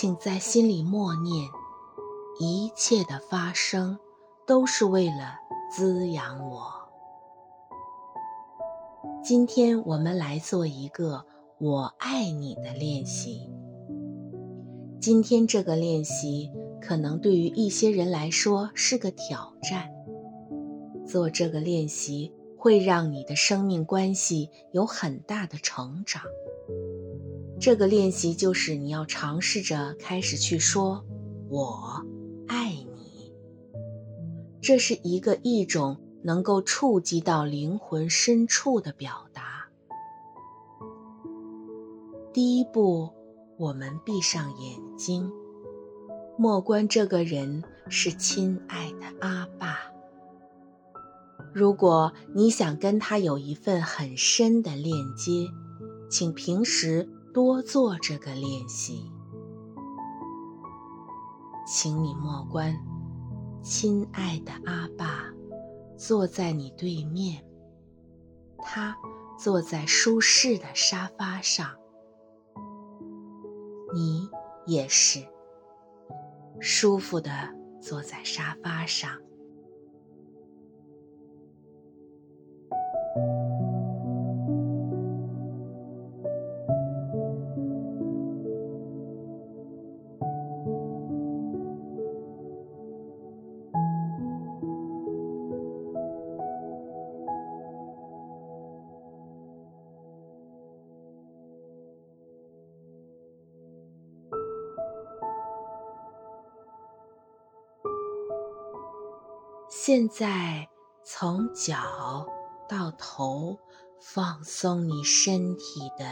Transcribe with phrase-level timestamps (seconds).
[0.00, 1.46] 请在心里默念：
[2.38, 3.98] 一切的发生
[4.46, 5.34] 都是为了
[5.70, 6.72] 滋养我。
[9.22, 11.26] 今天我们来做一个
[11.60, 13.50] “我爱你”的练习。
[14.98, 19.90] 今天这个练习可能对于一些人来说是个挑战。
[21.06, 26.22] 做这个练习会让你的生命关系有很大的成长。
[27.60, 31.04] 这个练习就是你要尝试着开始去说
[31.50, 32.02] “我
[32.48, 33.34] 爱你”，
[34.62, 39.68] 这是一个一种能够触及到灵魂深处的表达。
[42.32, 43.10] 第一步，
[43.58, 45.30] 我们闭上眼睛，
[46.38, 49.80] 莫关这个人是亲爱的阿爸。
[51.52, 55.46] 如果你想跟他有一份很深的链接，
[56.08, 57.06] 请平时。
[57.32, 59.08] 多做这个练习，
[61.64, 62.74] 请你默观，
[63.62, 65.32] 亲爱的阿爸
[65.96, 67.44] 坐在你对面，
[68.58, 68.96] 他
[69.38, 71.76] 坐在舒适的沙发上，
[73.94, 74.28] 你
[74.66, 75.24] 也是
[76.58, 77.30] 舒服的
[77.80, 79.16] 坐在沙发上。
[109.92, 110.68] 现在，
[111.02, 112.24] 从脚
[112.68, 113.58] 到头，
[113.98, 116.04] 放松你身体的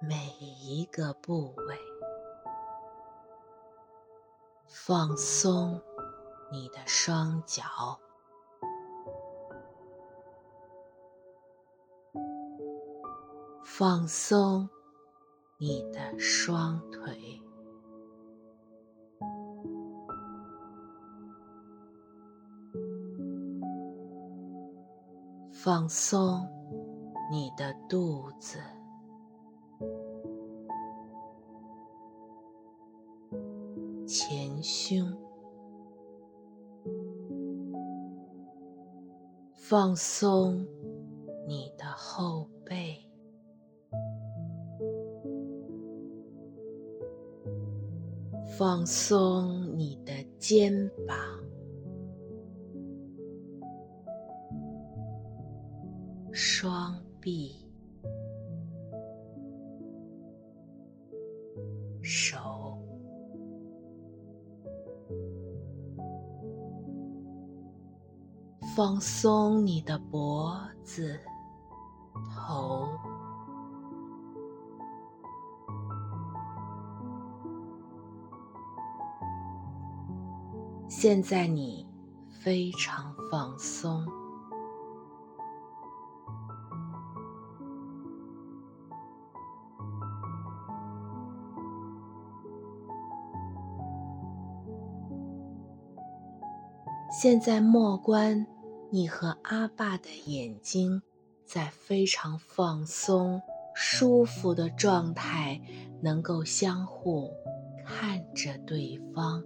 [0.00, 1.76] 每一个部位。
[4.68, 5.82] 放松
[6.52, 7.98] 你的双脚，
[13.64, 14.70] 放松
[15.58, 17.42] 你的双腿。
[25.64, 26.44] 放松
[27.30, 28.58] 你的肚子、
[34.04, 35.16] 前胸，
[39.54, 40.66] 放松
[41.46, 43.08] 你的后背，
[48.58, 51.16] 放松你的肩膀。
[56.32, 57.54] 双臂、
[62.00, 62.78] 手，
[68.74, 71.20] 放松你的脖子、
[72.34, 72.88] 头。
[80.88, 81.86] 现在你
[82.30, 84.21] 非常放松。
[97.22, 98.48] 现在莫关
[98.90, 101.02] 你和阿爸的眼睛，
[101.44, 103.40] 在非常放松、
[103.76, 105.60] 舒服的状态，
[106.00, 107.30] 能够相互
[107.86, 109.44] 看着对方。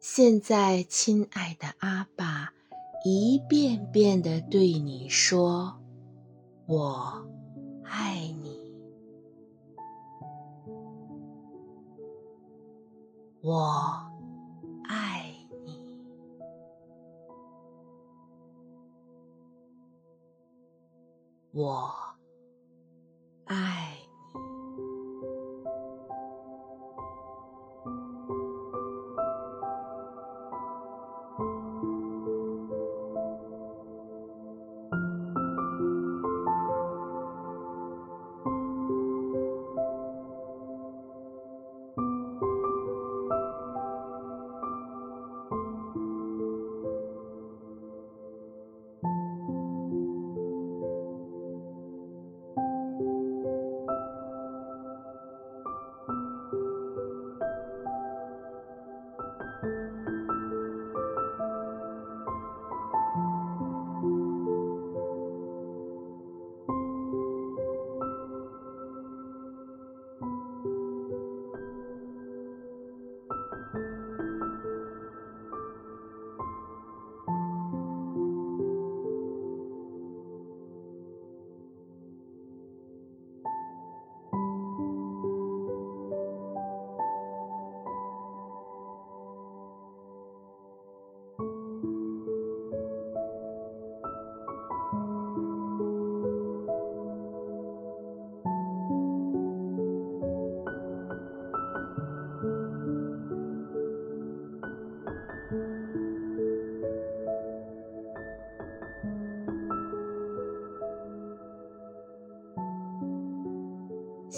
[0.00, 2.52] 现在，亲爱的阿爸，
[3.04, 5.78] 一遍遍地对你说
[6.66, 7.28] ：“我
[7.84, 8.53] 爱你。”
[13.44, 14.00] 我
[14.88, 15.34] 爱
[15.66, 15.78] 你，
[21.52, 21.94] 我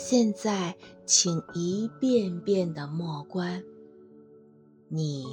[0.09, 3.65] 现在，请一遍遍地默观。
[4.87, 5.25] 你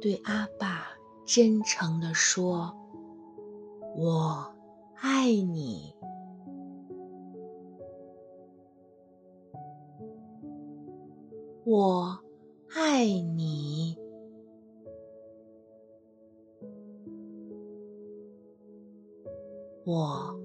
[0.00, 0.88] 对阿爸
[1.24, 2.74] 真诚地说
[3.96, 4.52] ：“我
[4.96, 5.94] 爱你。”
[11.64, 12.18] 我
[12.74, 13.96] 爱你，
[19.84, 20.37] 我。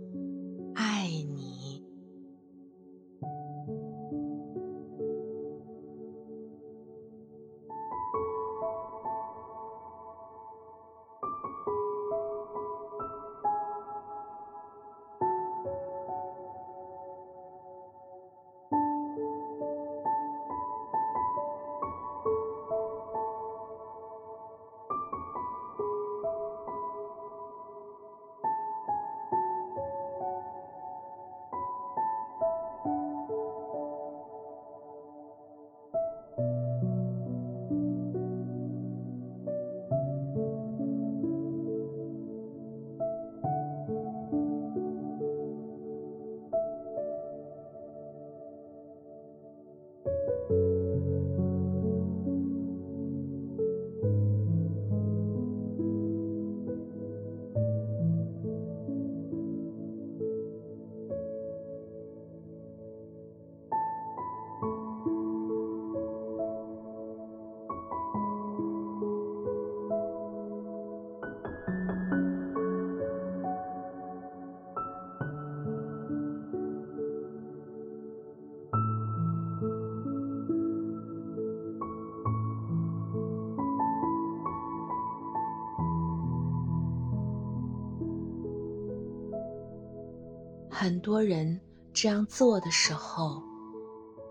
[90.84, 91.62] 很多人
[91.94, 93.42] 这样做的时候，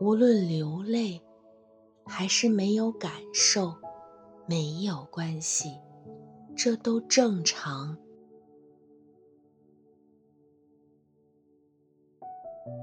[0.02, 1.18] 无论流泪
[2.04, 3.74] 还是没有感受，
[4.46, 5.78] 没有关系，
[6.54, 7.96] 这都正常。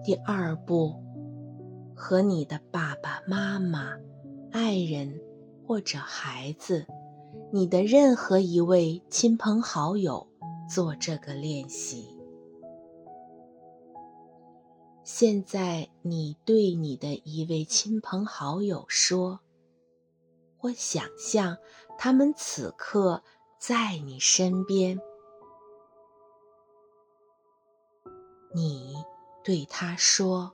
[0.03, 0.95] 第二步，
[1.95, 3.99] 和你的爸爸妈妈、
[4.51, 5.21] 爱人
[5.67, 6.87] 或者孩子，
[7.53, 10.27] 你的任何一位亲朋好友
[10.67, 12.18] 做这个练习。
[15.11, 19.39] 现在，你对你的一位亲朋好友说
[20.55, 21.57] ：“或想象
[21.97, 23.23] 他们此刻
[23.57, 25.01] 在你身边。”
[28.53, 29.03] 你
[29.43, 30.53] 对他说：“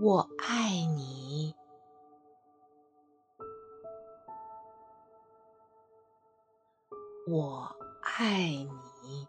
[0.00, 1.54] 我爱你，
[7.28, 8.48] 我爱
[9.04, 9.28] 你。”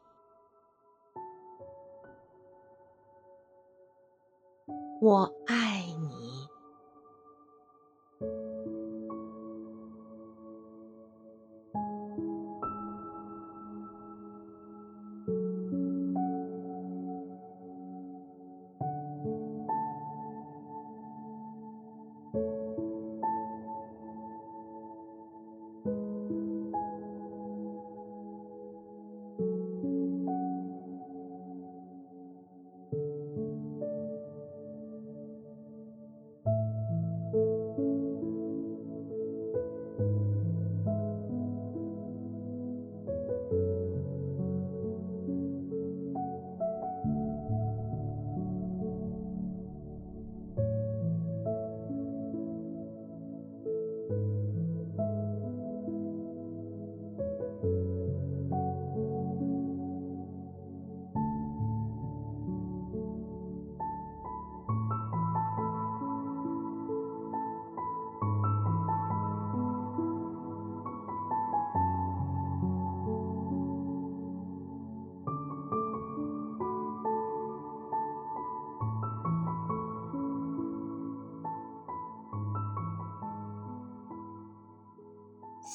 [5.01, 5.66] 我爱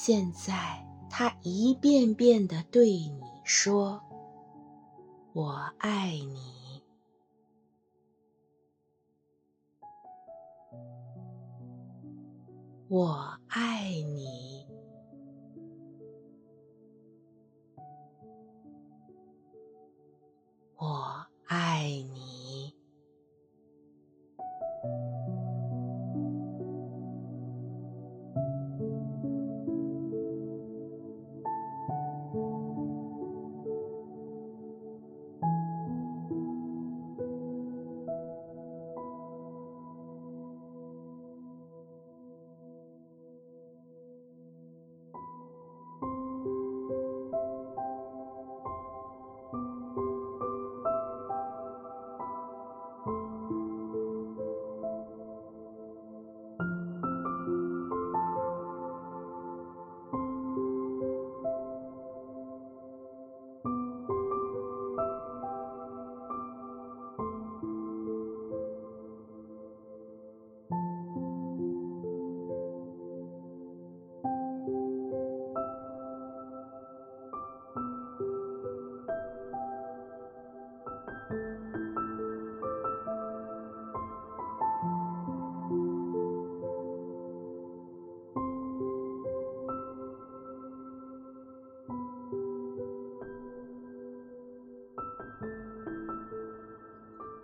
[0.05, 4.01] 现在，他一遍遍地对你说
[5.31, 6.83] ：“我爱你，
[12.89, 14.67] 我爱你，
[20.75, 22.33] 我爱你。”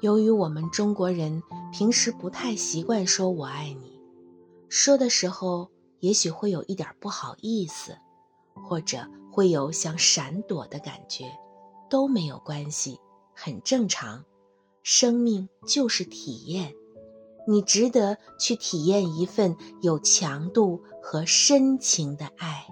[0.02, 4.00] 由于我们中国人平时不太习惯说我爱你，
[4.70, 7.98] 说的时候也许会有一点不好意思，
[8.54, 11.26] 或者会有想闪躲的感觉，
[11.90, 12.98] 都没有关系，
[13.36, 14.24] 很正常。
[14.84, 16.74] 生命就是体验，
[17.46, 22.66] 你值得去体验一份有强度和深情的爱。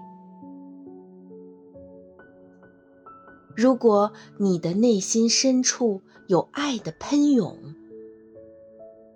[3.58, 7.74] 如果你的内心深处有爱的喷涌，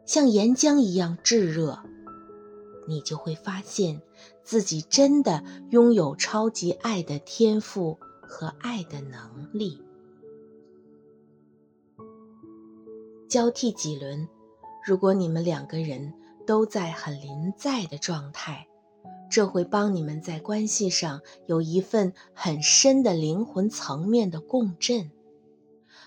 [0.04, 1.78] 像岩浆一样炙热，
[2.88, 4.02] 你就会发现
[4.42, 9.80] 自己真的拥有超级爱的天赋和爱的能力。
[13.28, 14.28] 交替几轮，
[14.84, 16.12] 如果你们两个人
[16.48, 18.66] 都在很临在的状态，
[19.32, 25.10] 这会帮你们在关系上有一份很深的灵魂层面的共振，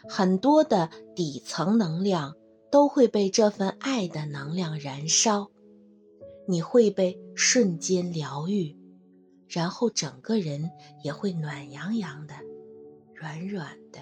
[0.07, 2.35] 很多的底层能量
[2.71, 5.49] 都会被这份爱的能量燃烧，
[6.47, 8.77] 你会被瞬间疗愈，
[9.47, 10.69] 然后整个人
[11.03, 12.35] 也会暖洋洋的，
[13.15, 14.01] 软软的。